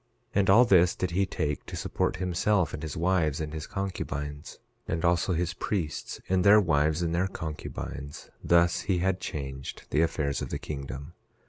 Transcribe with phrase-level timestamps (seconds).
[0.33, 3.67] 11:4 And all this did he take to support himself, and his wives and his
[3.67, 9.83] concubines; and also his priests, and their wives and their concubines; thus he had changed
[9.91, 11.13] the affairs of the kingdom.